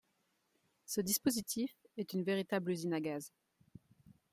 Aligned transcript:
Ce 0.87 0.99
dispositif 0.99 1.75
est 1.95 2.13
une 2.13 2.23
véritable 2.23 2.71
usine 2.71 2.95
à 2.95 2.99
gaz 2.99 3.31